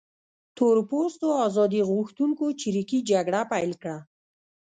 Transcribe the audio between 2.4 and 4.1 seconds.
چریکي جګړه پیل کړه.